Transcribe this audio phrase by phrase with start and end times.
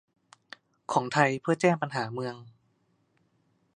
[0.91, 2.35] ของไทยเพื่อแจ้งปัญหาเมือง